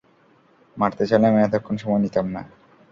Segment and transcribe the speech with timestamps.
[0.77, 2.41] মারতে চাইলে আমি এতক্ষণ সময় নিতাম না।